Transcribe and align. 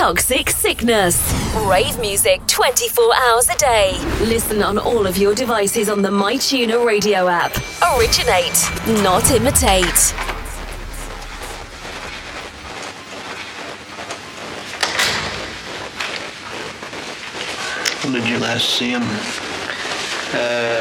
Toxic 0.00 0.48
Sickness. 0.48 1.20
Rave 1.68 2.00
music 2.00 2.40
24 2.46 3.14
hours 3.16 3.50
a 3.50 3.56
day. 3.58 3.98
Listen 4.22 4.62
on 4.62 4.78
all 4.78 5.06
of 5.06 5.18
your 5.18 5.34
devices 5.34 5.90
on 5.90 6.00
the 6.00 6.08
MyTuner 6.08 6.86
radio 6.86 7.28
app. 7.28 7.54
Originate, 7.98 8.56
not 9.04 9.30
imitate. 9.30 10.14
When 18.02 18.14
did 18.14 18.26
you 18.26 18.38
last 18.38 18.70
see 18.70 18.92
him? 18.92 19.02
Uh, 20.32 20.80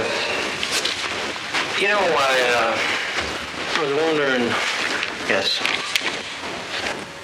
you 1.77 1.89
know, 1.89 1.99
I, 1.99 2.39
uh, 2.55 2.77
I 3.75 3.83
was 3.83 3.93
wondering. 4.01 4.47
Yes. 5.27 5.59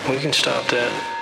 We 0.09 0.20
can 0.20 0.34
stop 0.34 0.68
that. 0.68 1.14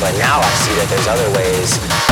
But 0.00 0.16
now 0.18 0.40
I 0.40 0.50
see 0.64 0.74
that 0.76 0.88
there's 0.88 1.06
other 1.06 1.30
ways 1.36 2.09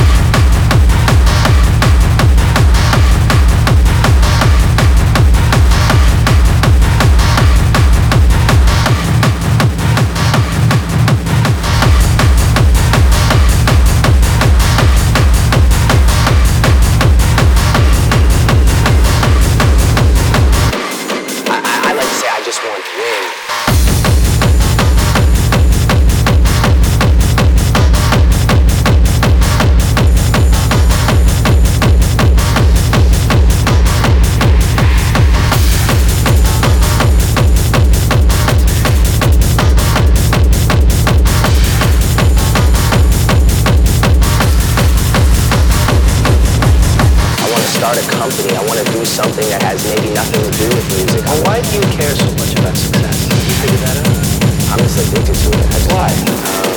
something 49.09 49.49
that 49.49 49.63
has 49.63 49.81
maybe 49.89 50.13
nothing 50.15 50.43
to 50.45 50.53
do 50.53 50.69
with 50.69 50.87
music. 50.93 51.25
Well, 51.25 51.43
why 51.45 51.61
do 51.65 51.71
you 51.77 51.85
care 51.97 52.13
so 52.15 52.29
much 52.37 52.53
about 52.59 52.77
success? 52.77 53.29
Have 53.29 53.45
you 53.49 53.57
figured 53.65 53.83
that 53.89 53.97
out? 54.05 54.73
I'm 54.73 54.79
just 54.85 55.01
addicted 55.01 55.35
to 55.35 55.49
it. 55.49 55.67
That's 55.73 55.89
why. 55.89 56.09
Um, 56.45 56.69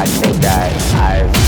I 0.00 0.06
think 0.06 0.36
that 0.40 0.72
I've 0.96 1.39